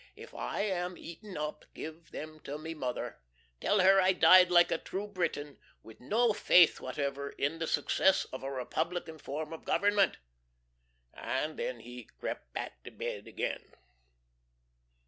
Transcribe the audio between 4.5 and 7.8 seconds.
a true Briton, with no faith whatever in the